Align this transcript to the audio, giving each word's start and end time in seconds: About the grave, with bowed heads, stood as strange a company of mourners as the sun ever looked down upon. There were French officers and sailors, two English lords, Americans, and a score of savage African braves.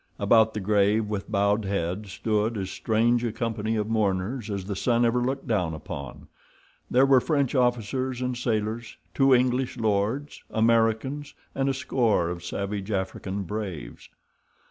About 0.17 0.55
the 0.55 0.59
grave, 0.59 1.05
with 1.05 1.29
bowed 1.31 1.63
heads, 1.63 2.13
stood 2.13 2.57
as 2.57 2.71
strange 2.71 3.23
a 3.23 3.31
company 3.31 3.75
of 3.75 3.87
mourners 3.87 4.49
as 4.49 4.65
the 4.65 4.75
sun 4.75 5.05
ever 5.05 5.23
looked 5.23 5.45
down 5.47 5.75
upon. 5.75 6.27
There 6.89 7.05
were 7.05 7.21
French 7.21 7.53
officers 7.53 8.19
and 8.19 8.35
sailors, 8.35 8.97
two 9.13 9.31
English 9.35 9.77
lords, 9.77 10.41
Americans, 10.49 11.35
and 11.53 11.69
a 11.69 11.73
score 11.75 12.29
of 12.31 12.43
savage 12.43 12.89
African 12.89 13.43
braves. 13.43 14.09